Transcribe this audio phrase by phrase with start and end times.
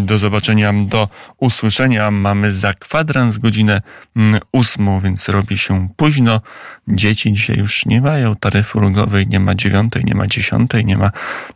[0.00, 2.10] Do zobaczenia, do usłyszenia.
[2.10, 3.82] Mamy za kwadrans godzinę
[4.16, 6.40] mm, ósmą, więc robi się późno.
[6.88, 11.10] Dzieci dzisiaj już nie mają taryfy ulgowej, nie ma dziewiątej, nie ma dziesiątej, nie ma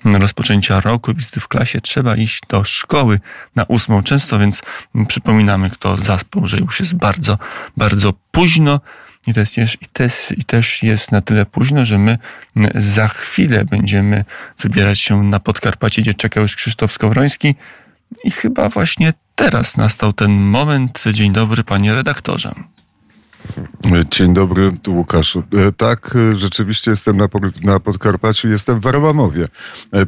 [0.04, 1.14] mm, rozpoczęcia roku.
[1.14, 3.20] Wizyty w klasie trzeba iść do szkoły
[3.56, 4.62] na ósmą często, więc
[4.94, 7.38] mm, przypominamy, kto zaspał, że już jest bardzo,
[7.76, 8.80] bardzo późno.
[9.26, 12.18] I też, jest, i, też, I też jest na tyle późno, że my
[12.74, 14.24] za chwilę będziemy
[14.58, 17.54] wybierać się na Podkarpacie, gdzie czekał już Krzysztof Skowroński.
[18.24, 21.04] I chyba właśnie teraz nastał ten moment.
[21.12, 22.54] Dzień dobry, panie redaktorze.
[24.10, 25.42] Dzień dobry, Łukaszu.
[25.52, 27.28] E, tak, e, rzeczywiście jestem na,
[27.62, 29.48] na Podkarpaciu, jestem w Arłamowie,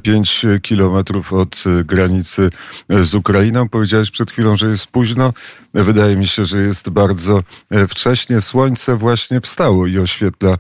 [0.03, 2.51] 5 e, kilometrów od granicy
[2.89, 3.69] z Ukrainą.
[3.69, 5.33] Powiedziałeś przed chwilą, że jest późno.
[5.75, 7.43] Wydaje mi się, że jest bardzo
[7.89, 8.41] wcześnie.
[8.41, 10.57] Słońce właśnie wstało i oświetla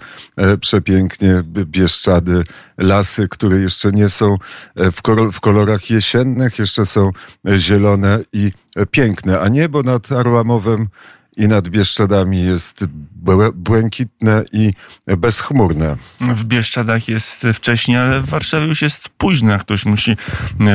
[0.60, 2.44] przepięknie Bieszczady,
[2.78, 4.36] lasy, które jeszcze nie są
[5.32, 7.10] w kolorach jesiennych, jeszcze są
[7.56, 8.52] zielone i
[8.90, 10.88] piękne, a niebo nad Arłamowem
[11.36, 12.84] i nad Bieszczadami jest
[13.54, 14.72] błękitne i
[15.06, 15.96] bezchmurne.
[16.20, 19.58] W Bieszczadach jest wcześniej, ale w Warszawie już jest późno.
[19.58, 20.16] Ktoś musi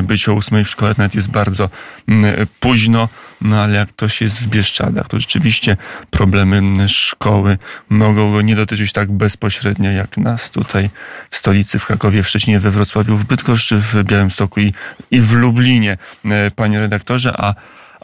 [0.03, 1.69] być o ósmej w szkole, nawet jest bardzo
[2.07, 3.09] mm, późno.
[3.41, 5.77] No ale jak ktoś jest w Bieszczadach, to rzeczywiście
[6.09, 7.57] problemy szkoły
[7.89, 10.89] mogą go nie dotyczyć tak bezpośrednio jak nas tutaj
[11.29, 14.73] w stolicy, w Krakowie, w Szczecinie, we Wrocławiu, w Bydgoszczy, w Białymstoku i,
[15.11, 17.33] i w Lublinie, e, panie redaktorze.
[17.37, 17.55] A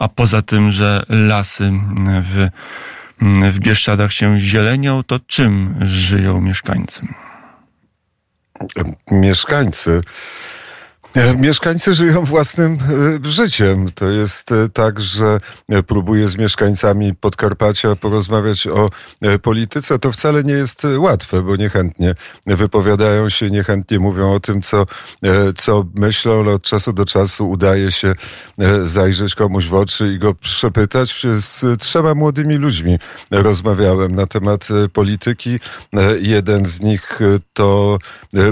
[0.02, 1.72] a poza tym, że lasy
[2.22, 2.48] w,
[3.52, 7.08] w Bieszczadach się zielenią, to czym żyją mieszkańcy?
[9.12, 10.02] Mieszkańcy
[11.38, 12.74] mieszkańcy żyją własnym
[13.26, 13.90] e, życiem.
[13.96, 15.40] To jest e, tak, że
[15.88, 18.90] próbuję z mieszkańcami Podkarpacia porozmawiać o
[19.42, 20.00] polityce.
[20.00, 22.16] To wcale nie jest łatwe, bo niechętnie
[22.48, 24.86] wypowiadają się, niechętnie mówią o tym, co,
[25.58, 28.14] co myślą, ale od czasu do czasu udaje się
[28.84, 31.26] zajrzeć komuś w oczy i go przepytać.
[31.40, 33.00] Z trzema młodymi ludźmi
[33.32, 35.60] rozmawiałem na temat polityki.
[36.20, 37.20] Jeden z nich
[37.54, 37.98] to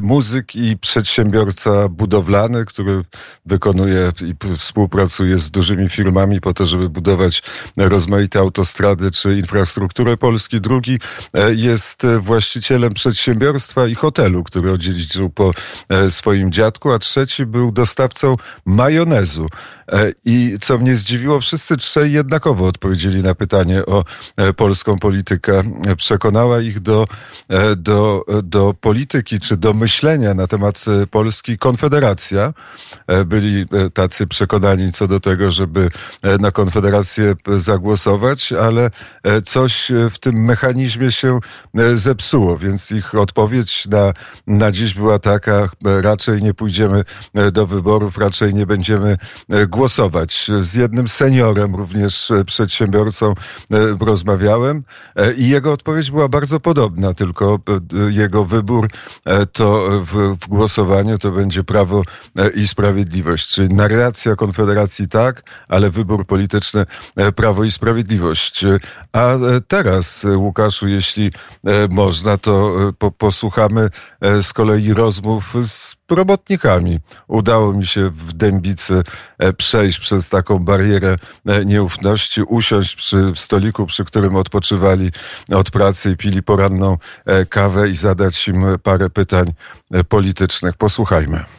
[0.01, 3.03] muzyk i przedsiębiorca budowlany który
[3.45, 7.43] wykonuje i współpracuje z dużymi firmami po to, żeby budować
[7.77, 10.61] rozmaite autostrady czy infrastrukturę Polski.
[10.61, 10.99] Drugi
[11.33, 15.51] e, jest właścicielem przedsiębiorstwa i hotelu, który odziedziczył po
[15.89, 19.47] e, swoim dziadku, a trzeci był dostawcą majonezu.
[19.91, 24.05] E, I co mnie zdziwiło, wszyscy trzej jednakowo odpowiedzieli na pytanie o
[24.57, 25.63] polską politykę.
[25.97, 27.07] Przekonała ich do,
[27.77, 32.38] do, do polityki czy do myślenia na temat Polski Konfederacja
[33.07, 35.89] E, byli e, tacy przekonani co do tego, żeby
[36.21, 38.89] e, na Konfederację zagłosować, ale
[39.45, 41.39] coś w tym mechanizmie się
[41.93, 44.13] zepsuło, więc ich odpowiedź na,
[44.47, 47.03] na dziś była taka, raczej nie pójdziemy
[47.51, 49.17] do wyborów, raczej nie będziemy
[49.67, 50.51] głosować.
[50.59, 53.33] Z jednym seniorem, również przedsiębiorcą
[54.01, 54.83] rozmawiałem
[55.37, 57.59] i jego odpowiedź była bardzo podobna, tylko
[58.09, 58.87] jego wybór
[59.53, 62.03] to w, w głosowaniu to będzie prawo
[62.55, 63.47] i Sprawiedliwość.
[63.47, 66.85] Czyli narracja Konfederacji tak, ale wybór polityczny
[67.15, 68.65] e, Prawo i Sprawiedliwość.
[69.13, 71.31] A e, teraz, Łukaszu, jeśli
[71.89, 72.75] można, to
[73.17, 73.89] posłuchamy
[74.41, 76.99] z kolei rozmów z robotnikami.
[77.27, 79.03] Udało mi się w Dębicy
[79.57, 81.15] przejść przez taką barierę
[81.65, 85.11] nieufności, usiąść przy stoliku, przy którym odpoczywali
[85.51, 86.97] od pracy i pili poranną
[87.49, 89.53] kawę i zadać im parę pytań
[90.09, 90.77] politycznych.
[90.77, 91.58] Posłuchajmy.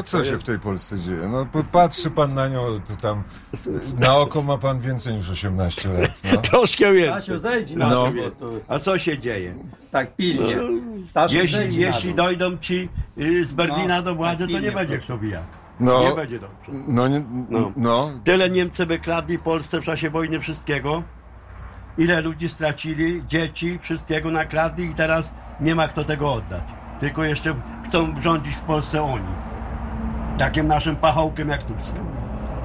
[0.00, 1.28] No co się w tej Polsce dzieje?
[1.28, 3.22] No patrzy pan na nią, to tam
[3.98, 6.22] na oko ma pan więcej niż 18 lat.
[6.32, 6.40] No.
[6.50, 7.40] Troszkę Stasiu, więcej.
[7.52, 8.12] zejdź na No.
[8.40, 9.54] To, A co się dzieje?
[9.90, 10.56] tak pilnie.
[11.06, 12.16] Stasiu, zejdź Jeśli, na jeśli dół.
[12.16, 15.04] dojdą ci y, z Berlina No, do władzy, to nie pilnie, będzie proszę.
[15.04, 15.42] kto bija.
[15.80, 16.72] No, Nie będzie dobrze.
[16.88, 17.72] no, nie, No.
[17.76, 18.10] no.
[18.24, 21.02] Tyle Niemcy wykradli Polsce w czasie wojny wszystkiego.
[21.98, 26.62] Ile ludzi stracili, dzieci, wszystkiego nakradli i teraz nie ma kto tego oddać.
[27.00, 27.54] Tylko jeszcze
[27.86, 29.24] chcą rządzić w Polsce oni.
[30.38, 31.94] Takim naszym pachołkiem jak Tusk.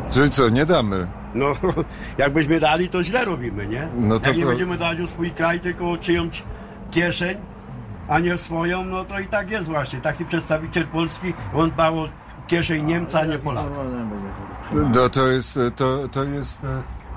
[0.09, 1.08] Czyli co, nie damy?
[1.34, 1.45] No,
[2.18, 3.88] jakbyśmy dali, to źle robimy, nie?
[3.98, 6.44] No to Jak nie będziemy dać o swój kraj, tylko czyjąś
[6.92, 7.38] kieszeń,
[8.07, 10.01] a nie swoją, no to i tak jest właśnie.
[10.01, 12.07] Taki przedstawiciel Polski, on dbał o
[12.48, 13.69] kieszeń Niemca, a nie Polaka.
[14.94, 16.62] No to jest, to, to jest,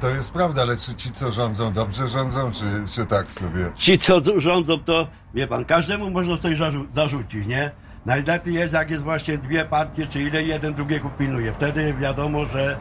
[0.01, 2.65] to jest prawda, ale czy ci, co rządzą, dobrze rządzą, czy,
[2.95, 3.71] czy tak sobie?
[3.75, 7.71] Ci, co rządzą, to wie pan, każdemu można coś zarzu- zarzucić, nie?
[8.13, 11.53] Najlepiej jest, jak jest właśnie dwie partie, czy ile jeden drugiego pilnuje.
[11.53, 12.77] Wtedy wiadomo, że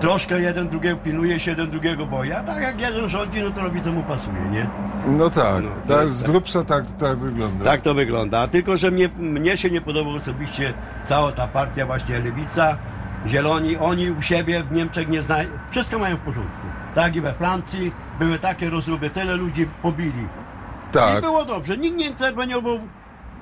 [0.00, 2.32] troszkę jeden drugiego pilnuje się, jeden drugiego boi.
[2.32, 4.66] A tak jak jeden rządzi, no to robi co mu pasuje, nie?
[5.06, 6.30] No tak, No, tak jest z tak.
[6.30, 7.64] grubsza tak, tak wygląda.
[7.64, 8.48] Tak to wygląda.
[8.48, 10.72] Tylko, że mnie, mnie się nie podoba osobiście
[11.04, 12.76] cała ta partia właśnie Lewica
[13.26, 16.66] zieloni, oni u siebie w Niemczech nie znają, wszystko mają w porządku.
[16.94, 20.22] Tak i we Francji były takie rozruby, tyle ludzi pobili.
[20.90, 22.78] I Tak, było dobrze, nikt nie interweniował.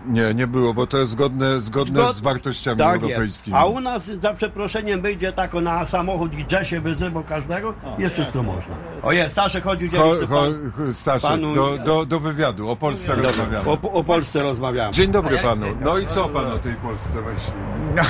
[0.07, 3.05] Nie, nie było, bo to jest zgodne, zgodne Zgod- z wartościami Tak jest.
[3.05, 3.57] europejskimi.
[3.57, 8.15] A u nas za przeproszeniem wyjdzie tak na samochód i drze się wyzywał każdego, jest
[8.15, 8.75] wszystko można.
[9.03, 13.15] O jest, Staszek chodził gdzieś cho, pan, Staszek, panu- do, do, do wywiadu, o Polsce
[13.15, 13.71] rozmawiamy.
[13.71, 14.93] o, o Polsce rozmawiamy.
[14.93, 15.67] Dzień dobry panu.
[15.81, 17.53] No i co pan o tej Polsce myśli?
[17.95, 18.03] No,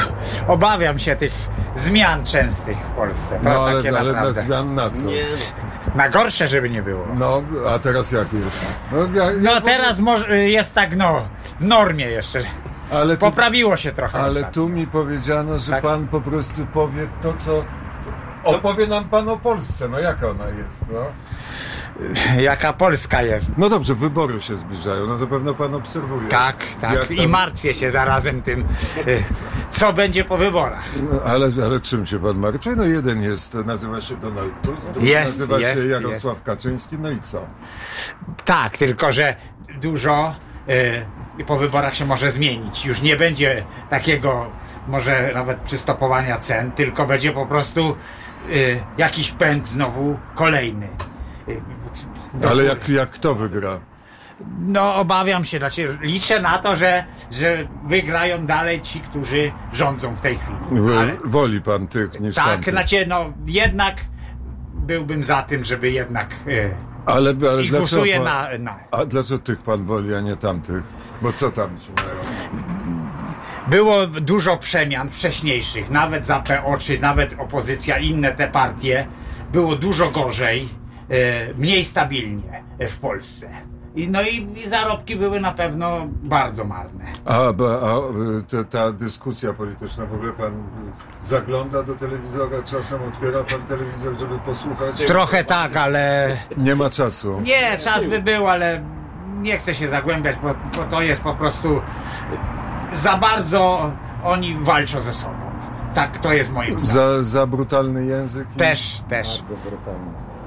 [0.55, 1.33] obawiam się tych
[1.77, 3.39] zmian częstych w Polsce.
[3.43, 5.03] To No ale, takie ale zmian na co?
[5.07, 5.25] Nie,
[5.97, 7.07] Na gorsze, żeby nie było.
[7.15, 7.43] No,
[7.75, 8.67] a teraz jak jest?
[8.93, 11.29] No, ja, ja No teraz może jest tak, no,
[11.61, 12.41] w normie jeszcze.
[12.93, 14.19] ale tu, Poprawiło się trochę.
[14.19, 14.51] ale ostatnio.
[14.53, 15.83] tu mi powiedziano, że Tak.
[15.83, 17.65] pan po prostu powie to, co...
[18.45, 21.05] Opowie nam pan o Polsce, no jaka ona jest, no?
[22.43, 23.53] Jaka Polska jest.
[23.59, 26.29] No dobrze, wybory się zbliżają, no to pewno pan obserwuje.
[26.29, 26.95] Tak, tak.
[26.95, 28.61] Jak I tam- martwię się zarazem tym,
[29.09, 29.23] y,
[29.77, 30.85] co będzie po wyborach.
[31.13, 32.71] No, ale, ale czym się pan martwi?
[32.77, 37.11] No jeden jest, nazywa się Donald Tusk, drugi Jest, nazywa jest, się Jarosław Kaczyński, no
[37.11, 37.47] i co?
[38.45, 39.37] Tak, tylko że
[39.81, 40.35] dużo
[41.39, 42.87] y, po wyborach się może zmienić.
[42.87, 44.47] Już nie będzie takiego
[44.89, 47.97] może nawet przystopowania cen, tylko będzie po prostu
[48.51, 50.89] y, jakiś pęd znowu kolejny.
[51.49, 51.61] Y,
[52.35, 53.81] do Ale jak, jak kto wygra?
[54.59, 60.21] No obawiam się, znaczy liczę na to, że, że wygrają dalej ci, którzy rządzą w
[60.21, 60.59] tej chwili.
[60.99, 62.73] Ale, Woli pan tych niż tak, tamtych.
[62.73, 64.05] znaczy no jednak
[64.75, 66.71] byłbym za tym, żeby jednak y,
[67.07, 68.79] Ale, ale i dlaczego pan, na, na...
[68.91, 70.83] A dlaczego tych pan woli, a nie tamtych?
[71.23, 72.17] Bo co tam ci mają?
[73.67, 79.07] Było dużo przemian wcześniejszych, nawet za PO, czy nawet opozycja, inne te partie,
[79.53, 80.69] było dużo gorzej,
[81.11, 83.49] e, mniej stabilnie e, w Polsce.
[83.97, 87.05] I, no i, i zarobki były na pewno bardzo marne.
[87.25, 87.99] A, a
[88.61, 90.53] y, ta, dyskusja polityczna, w ogóle pan
[91.21, 95.07] zagląda do telewizora, czasem otwiera pan telewizor, żeby posłuchać?
[95.07, 97.41] Trochę tak, ale Nie ma czasu.
[97.41, 98.81] nie, czas by był, ale
[99.43, 101.81] nie chcę się zagłębiać, bo, bo to jest po prostu
[102.95, 103.93] za bardzo
[104.25, 105.35] oni walczą ze sobą.
[105.95, 106.95] Tak, to jest moim zdaniem.
[106.95, 108.49] Za, za brutalny język?
[108.57, 109.43] Też, też.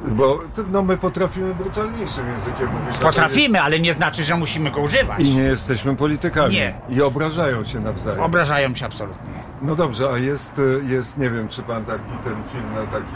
[0.08, 0.40] Bo
[0.72, 2.98] no, my potrafimy brutalniejszym językiem mówić.
[2.98, 5.20] Potrafimy, ale nie znaczy, że musimy go używać.
[5.20, 6.54] jest- I nie jesteśmy politykami.
[6.56, 6.74] Nie.
[6.90, 8.20] I obrażają się nawzajem.
[8.20, 9.40] Obrażają się absolutnie.
[9.62, 13.16] No dobrze, a jest, y, jest, nie wiem, czy pan taki ten film na taki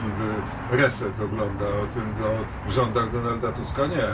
[0.73, 2.13] y, reset ogląda o tym,
[2.67, 3.81] o rządach Donalda Tuska?
[3.87, 4.07] Nie.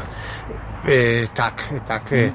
[0.93, 2.11] Yy, tak, tak.
[2.11, 2.31] Yy.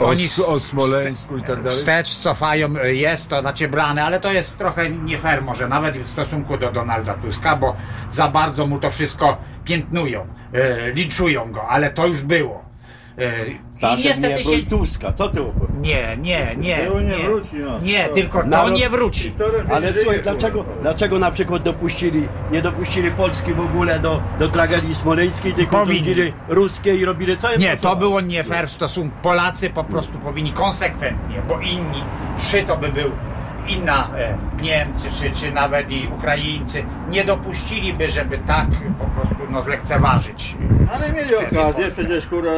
[0.00, 1.78] O, S- o Smoleńsku i tak dalej?
[1.78, 5.98] Wstecz cofają, yy, jest to znaczy brane, ale to jest trochę nie fair może nawet
[5.98, 7.76] w stosunku do Donalda Tuska, bo
[8.10, 12.65] za bardzo mu to wszystko piętnują, yy, linczują go, ale to już było.
[13.18, 13.24] Yy,
[13.74, 14.66] I Staszek niestety nie się...
[14.66, 15.76] Tuska, co ty opowiadasz?
[15.80, 17.78] Nie, nie, nie, Było nie nie, wróci, no.
[17.80, 19.32] nie, tylko to Naród- nie wróci.
[19.70, 24.94] Ale słuchaj, dlaczego, dlaczego na przykład dopuścili, nie dopuścili Polski w ogóle do, do tragedii
[24.94, 26.14] smoleńskiej, tylko Powinni.
[26.48, 29.16] ruskie i robili co im Nie, to było nie fair w stosunku.
[29.22, 32.02] Polacy po prostu powinni konsekwentnie, bo inni,
[32.38, 33.10] trzy to by był
[33.68, 38.66] inna e, Niemcy, czy, czy nawet i Ukraińcy, nie dopuściliby, żeby tak
[38.98, 40.56] po prostu no, zlekceważyć.
[40.94, 42.50] Ale mieli okazję, przecież kurwa,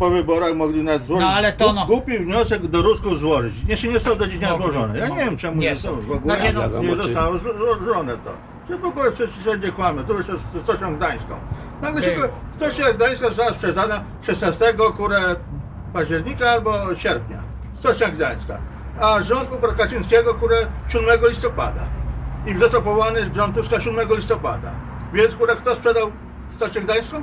[0.00, 1.26] po wyborach mogli nas złożyć.
[1.28, 3.54] No, ale to no- Głupi wniosek do Rusków złożyć.
[3.68, 4.98] Jeszcze nie są do nie Mogli, złożone.
[4.98, 5.24] Ja nie mogli.
[5.24, 6.00] wiem czemu Nie nie są.
[6.00, 8.30] W ogóle Znaczy, no- nie zostało zło- złożone to.
[8.68, 10.04] Czy w ogóle wszyscy wszędzie kłamy.
[10.04, 11.34] Tu już z Stocją Gdańską.
[11.82, 12.16] Nagle się.
[12.56, 15.18] Stocja Gdańska została sprzedana 16 kurę
[15.92, 17.42] października albo sierpnia.
[17.74, 18.58] Stocja Gdańska.
[19.00, 20.56] A rząd Kubra Kaczyńskiego kurę
[20.88, 21.80] 7 listopada.
[22.46, 24.70] I został powołany rząd Tuska 7 listopada.
[25.12, 26.10] Więc kurę kto sprzedał
[26.56, 27.22] Stocję Gdańską?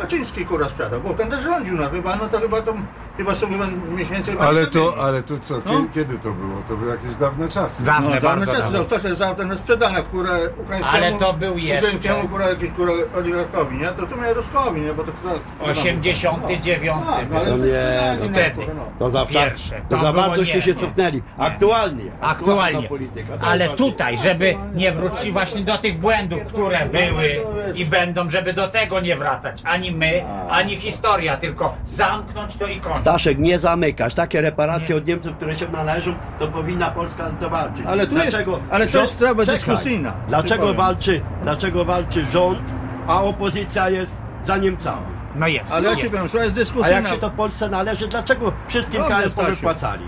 [0.00, 2.74] Kaczyński kurwa sprzedał, bo ten też rządził, no chyba, no to chyba to,
[3.16, 3.64] chyba są chyba
[3.96, 4.30] miesięcy.
[4.32, 5.62] chyba Ale nie to, ale to co, No.
[5.72, 6.62] kiedy, kiedy to było?
[6.68, 7.84] To były jakieś dawne czasy.
[7.84, 8.78] Dawne, No, dawne czasy, dawne.
[8.78, 10.30] została została ten sprzedana, kurę
[10.62, 10.96] ukraińskiemu.
[10.96, 13.86] Ale to był jeszcze- Ukraińskiemu, kurę, jakiś kurę oligarchowi, nie?
[13.86, 14.94] To w sumie Ruskowi, nie?
[14.94, 15.12] Bo to.
[15.60, 17.02] 89.
[17.34, 18.54] Ale To nie, sprzedali, no, wtedy.
[18.56, 18.84] kurwa, no.
[18.98, 19.80] To za, Pierwsze.
[19.88, 20.76] to To za bardzo się, nie, się nie.
[20.80, 21.22] cofnęli.
[21.38, 22.04] Aktualnie.
[22.20, 22.88] Aktualnie.
[22.88, 23.38] polityka.
[23.38, 27.40] To Ale tutaj, żeby nie wrócić właśnie do tych błędów, które były
[27.74, 29.62] i będą, żeby do tego nie wracać.
[29.64, 33.00] Ani my, ani historia, tylko zamknąć to i kończyć.
[33.00, 34.14] Staszek, nie zamykać.
[34.14, 37.86] Takie reparacje od Niemców, które się należą, to powinna Polska to walczyć.
[37.86, 38.36] Ale tu jest-
[38.70, 39.54] ale to jest sprawa Czekaj.
[39.54, 40.12] dyskusyjna.
[40.28, 42.74] Dlaczego walczy, dlaczego walczy rząd,
[43.06, 45.06] a opozycja jest za Niemcami?
[45.36, 45.72] No jest.
[45.72, 46.02] Ale ja jest.
[46.02, 46.96] ci powiem, jest A dyskusyjna.
[47.00, 49.46] jak się to Polsce należy, dlaczego wszystkim krajem Stasiu.
[49.48, 50.04] powypłacali?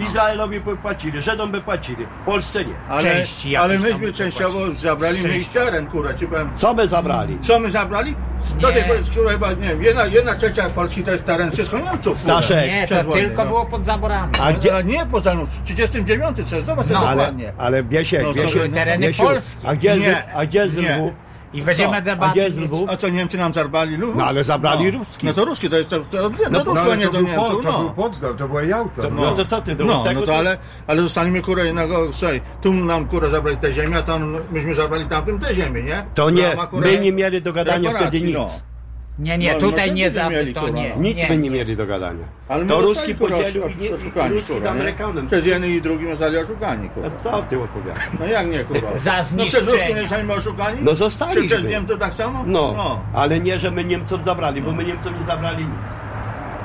[0.00, 2.74] Izraelowi by płacili, Żydom by płacili, Polsce nie.
[2.88, 6.50] Ale, Części jakieś ale tam myśmy by częściowo zabrali mniej teren, kurwa, ci powiem.
[6.56, 7.38] Co my zabrali?
[7.42, 8.14] Co my zabrali?
[8.60, 8.74] Do Nie.
[8.74, 12.18] tej pory, kurwa, chyba, nie wiem, jedna, jedna trzecia Polski to jest teren wszystko Niemców,
[12.22, 12.42] kurwa.
[12.42, 12.66] Staszek.
[12.66, 13.48] Nie, to wojny, tylko no.
[13.50, 14.32] było pod zaborami.
[14.40, 17.52] A gdzie, Ale nie poza no, 39, co jest, zobacz No, ale, dokładnie.
[17.58, 19.68] ale Wiesiek, No, co Wiesiek, wy- tereny polskie.
[19.68, 20.96] A gdzie, Nie, z, a gdzie z nie.
[20.96, 21.12] Lwów?
[21.52, 22.02] I będziemy
[22.72, 22.86] Co?
[22.88, 24.16] A co Niemcy nam zarwali Lwów?
[24.16, 24.98] No, ale zabrali no.
[24.98, 25.26] ruski.
[25.26, 27.18] No to ruski, to jest to, to, to, to No, Rusko, ale nie to do
[27.18, 27.78] był, Niemców, po, to no.
[27.78, 29.02] był Potsdam, to była Jałta.
[29.02, 29.22] To- No.
[29.22, 32.40] No to co ty, to No, tego no to ale, ale zostaniemy kurę innego, słuchaj,
[32.62, 36.04] tu nam kurę zabrali tę ziemię, a tam myśmy zabrali tamtym tę ziemię, nie?
[36.14, 38.40] To nie, my nie mieli do gadania reparacji, wtedy no.
[38.40, 38.62] nic.
[39.18, 40.92] Nie, nie, No, tutaj no, nie by mieli, to nie.
[40.96, 41.02] no.
[41.02, 41.28] Nic nie.
[41.28, 42.24] my nie mieli do gadania.
[42.48, 44.02] Ale To zostali, Ruski podzielił Ruski z
[44.48, 44.70] kurwa, nie?
[44.70, 45.26] Amerykanem.
[45.26, 47.10] Przez jednym i drugim zostali oszukani, A kurwa.
[47.22, 48.04] co ty opowiadasz?
[48.20, 48.98] No jak nie, kurwa?
[48.98, 49.72] Za No przez zniszczenie.
[49.72, 50.78] Ruski nie zostaliśmy oszukani?
[50.82, 51.46] No Czy zostaliśmy.
[51.46, 52.42] przez Niemców tak samo?
[52.46, 55.86] No, ale nie, że my Niemcom zabrali, bo my Niemcom nie zabrali nic.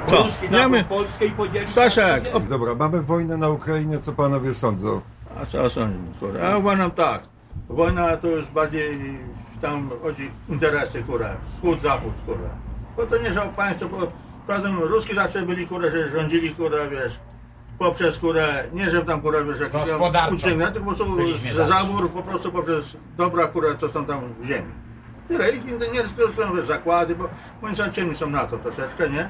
[0.08, 0.24] Co?
[0.24, 2.50] Ruski zabrał my- Polskę i podzielił Staszek, Polskę.
[2.50, 5.02] Dobra, mamy wojnę na Ukrainie, co panowie sądzą?
[5.42, 6.40] A co sądzimy, kurwa?
[6.40, 7.31] Ja uważam tak.
[7.70, 9.18] Wojna to już bardziej
[9.62, 11.30] tam chodzi interesy, kurwa.
[11.56, 12.50] Wschód, zachód, kurwa.
[12.98, 14.08] Bo to nie, że państwo, bo
[14.48, 17.20] prawda, Ruski zawsze byli, kurwa, że rządzili, kurwa, wiesz,
[17.80, 18.42] poprzez, kurwa,
[18.74, 20.36] nie, że tam, kurwa, wiesz, jakiś tam Gospodarczo.
[20.36, 24.72] uczynek, tylko po prostu zabór, po prostu poprzez dobra, kurwa, co są tam w ziemi.
[25.32, 25.52] Tyle.
[25.52, 25.62] I
[25.94, 27.30] nie to są wiesz, zakłady, bo
[27.64, 29.30] oni są ciemni są na to troszeczkę, nie?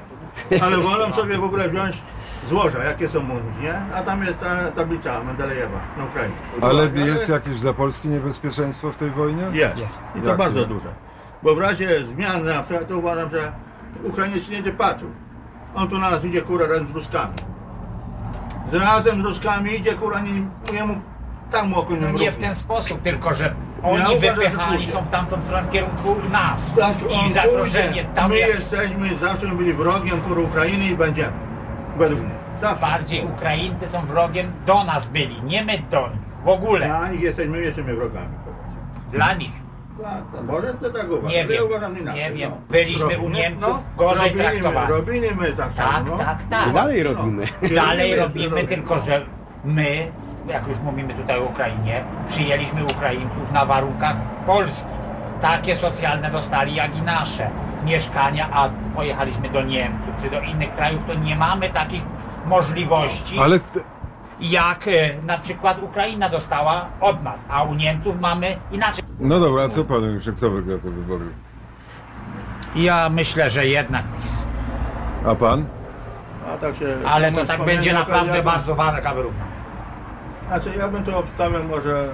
[0.62, 2.02] Ale wolą sobie w ogóle wziąć
[2.46, 3.74] złoża, jakie są nich, nie?
[3.94, 6.34] A tam jest ta tablica Mendelejewa na Ukrainie.
[6.60, 9.42] Ale jest jakieś dla Polski niebezpieczeństwo w tej wojnie?
[9.52, 9.98] Jest.
[10.16, 10.38] I to Jakie?
[10.38, 10.88] bardzo duże.
[11.42, 13.52] Bo w razie zmian na przykład to uważam, że
[14.04, 15.10] Ukrainiec nie będzie patrzył.
[15.74, 17.34] On tu na nas idzie kurwa razem z Ruskami.
[18.72, 19.94] Z razem z Ruskami idzie
[20.24, 21.00] nie, jemu
[21.50, 22.32] tam oko nie No nie mrugnie.
[22.32, 24.92] w ten sposób, tylko że oni wypychani pójdzie.
[24.92, 26.74] są w tamtą stronę w kierunku nas.
[27.22, 31.32] On I zagrożenie tam My jest jesteśmy, zawsze byli wrogiem kurwa Ukrainy i będziemy.
[31.98, 32.30] Według mnie.
[32.60, 32.86] Zawsze.
[32.86, 36.18] bardziej Ukraińcy są wrogiem do nas byli, nie my do nich.
[36.44, 36.86] W ogóle.
[36.86, 38.28] Dla nich jesteśmy, my jesteśmy wrogami.
[39.10, 39.52] Dla nich.
[40.02, 41.28] Tak, tak, może to tak uważam.
[41.30, 42.50] Nie Ja wiem, uważam inaczej, nie wiem.
[42.50, 42.56] no.
[42.70, 44.92] Byliśmy u Niemców gorzej robili my, traktowani.
[44.92, 45.92] robili my tak samo.
[45.92, 46.18] Tak, no.
[46.18, 46.68] tak, tak.
[46.68, 47.44] I dalej robimy.
[47.74, 49.26] Dalej Robimy, robimy, tylko że
[49.64, 50.12] my,
[50.46, 55.02] jak już mówimy tutaj o Ukrainie, przyjęliśmy Ukraińców na warunkach polskich.
[55.42, 57.50] Takie socjalne dostali jak i nasze
[57.84, 62.02] mieszkania, a pojechaliśmy do Niemców czy do innych krajów, to nie mamy takich
[62.46, 63.58] możliwości, Ale
[64.40, 69.04] jak e, na przykład Ukraina dostała od nas, a u Niemców mamy inaczej.
[69.20, 71.24] no dobra, a co panu, że kto wygra te wybory?
[72.76, 74.42] Ja myślę, że jednak PiS.
[75.26, 75.64] A pan?
[76.54, 79.51] A tak się, Ale to tak będzie naprawdę ja, bardzo walka wyrównana.
[80.52, 82.12] Znaczy ja bym tu obstawiał może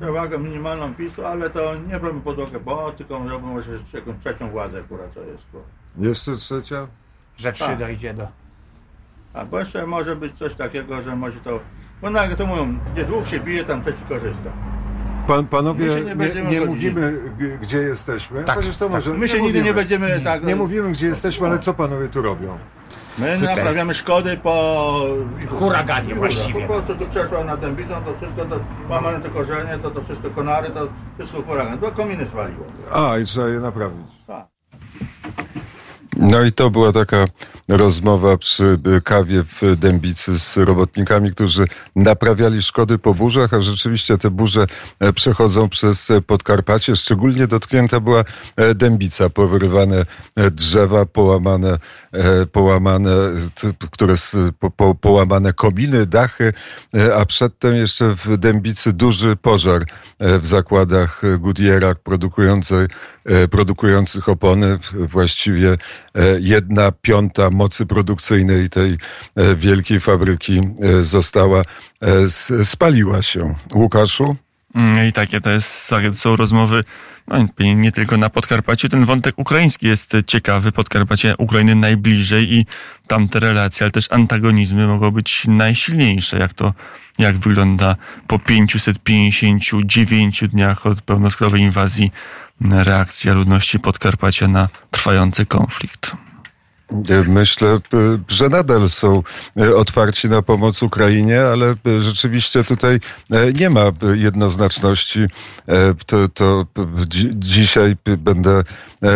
[0.00, 4.18] przewagę minimalną PiSu, ale to nie brałbym pod uwagę, bo tylko robię może jeszcze jakąś
[4.18, 5.46] trzecią władzę, która co jest.
[5.50, 5.66] kurwa.
[5.98, 6.86] Jeszcze trzecia?
[7.36, 7.78] Że trzy Tak.
[7.78, 8.28] dojdzie do...
[9.34, 11.60] A bo jeszcze może być coś takiego, że może to,
[12.02, 14.50] bo no jak to mówią, gdzie dwóch się bije, tam trzeci korzysta.
[15.30, 16.94] Pan, panowie, My się nie nie, będziemy nie godzili.
[16.94, 17.20] mówimy,
[17.60, 18.44] gdzie jesteśmy.
[18.44, 18.94] Tak, Chociaż to tak.
[18.94, 20.44] może My się nigdy nie będziemy tak...
[20.44, 22.58] Nie mówimy, gdzie jesteśmy, ale co panowie tu robią?
[23.18, 25.00] My naprawiamy szkody po...
[25.48, 26.60] Huraganie właściwie.
[26.66, 30.30] Po prostu tu przeszła na dębicą, to wszystko, to łamane te korzenie, to to wszystko
[30.30, 31.78] konary, to wszystko huragan.
[31.78, 32.64] To kominy zwaliło.
[32.92, 34.06] A, i trzeba je naprawić.
[34.26, 34.46] Tak.
[36.20, 37.26] No i to była taka
[37.68, 41.64] rozmowa przy y, kawie w Dębicy z robotnikami, którzy
[41.96, 44.66] naprawiali szkody po burzach, a rzeczywiście te burze
[45.00, 46.96] e, przechodzą przez e, Podkarpacie.
[46.96, 48.24] Szczególnie dotknięta była
[48.56, 50.04] e, Dębica, powyrywane
[50.36, 51.78] drzewa, połamane,
[52.52, 53.10] połamane
[53.90, 54.14] które,
[54.58, 56.52] po, po, połamane kominy, dachy,
[57.16, 59.84] a przedtem jeszcze w Dębicy duży pożar
[60.20, 62.86] w zakładach Goodyeara produkującej,
[63.24, 64.78] e, produkujących opony.
[64.92, 65.76] Właściwie
[66.38, 68.96] jedna piąta mocy produkcyjnej tej
[69.36, 71.62] e, wielkiej fabryki e, została,
[72.00, 73.54] e, spaliła się.
[73.74, 74.36] Łukaszu?
[74.74, 76.84] Mm, I takie to jest, takie są rozmowy
[77.28, 78.88] no, nie- nie tylko na Podkarpaciu.
[78.88, 80.72] Ten wątek ukraiński jest ciekawy.
[80.72, 82.66] Podkarpacie Ukrainy najbliżej i
[83.06, 86.38] tamte relacje, ale też antagonizmy mogą być najsilniejsze.
[86.38, 86.72] Jak to,
[87.18, 87.96] jak wygląda
[88.26, 92.12] po 559 dniach od pełnoskalowej inwazji
[92.60, 96.12] reakcja ludności Podkarpacia na trwający konflikt.
[96.92, 97.78] E, Myślę, e,
[98.28, 99.22] że nadal są
[99.60, 103.00] e, otwarci na pomoc Ukrainie, ale rzeczywiście tutaj
[103.60, 103.80] nie ma
[104.14, 105.20] jednoznaczności.
[106.06, 106.66] To, to
[107.08, 108.62] dzi- dzisiaj będę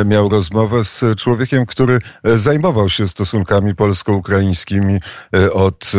[0.05, 4.99] miał rozmowę z człowiekiem, który zajmował się stosunkami polsko-ukraińskimi
[5.53, 5.93] od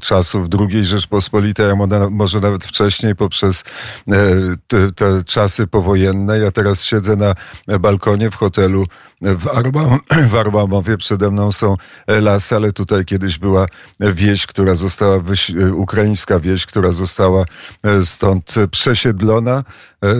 [0.00, 3.64] czasów II Rzeczpospolitej, a mo- może nawet wcześniej poprzez
[4.66, 6.38] te, te czasy powojenne.
[6.38, 7.34] Ja teraz siedzę na
[7.78, 8.84] balkonie w hotelu
[9.20, 9.98] w, Arba,
[10.30, 13.66] w Arbamowie przed przede mną są lasy, ale tutaj kiedyś była
[14.00, 17.44] wieś, która została, wyś- ukraińska wieś, która została
[18.04, 19.64] stąd przesiedlona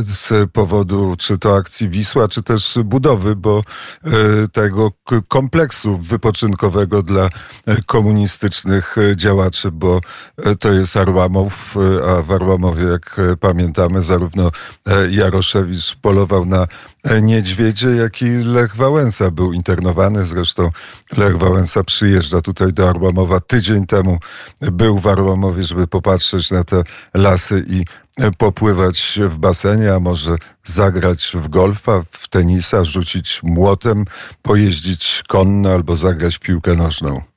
[0.00, 3.62] z powodu czy to akcji Wisła, czy też budowy, bo
[4.52, 4.92] tego
[5.28, 7.28] kompleksu wypoczynkowego dla
[7.86, 10.00] komunistycznych działaczy, bo
[10.60, 11.74] to jest Arłamów,
[12.08, 14.50] a w Arłamowie, jak pamiętamy, zarówno
[15.10, 16.66] Jaroszewicz polował na
[17.22, 20.24] niedźwiedzie, jak i Lech Wałęsa był internowany.
[20.24, 20.70] Zresztą
[21.16, 23.40] Lech Wałęsa przyjeżdża tutaj do Arłamowa.
[23.40, 24.18] Tydzień temu
[24.60, 26.82] był w Arłamowie, żeby popatrzeć na te
[27.14, 27.84] lasy i
[28.38, 34.04] popływać w basenie, a może zagrać w golfa, w tenisa, rzucić młotem,
[34.42, 37.35] pojeździć konno albo zagrać piłkę nożną.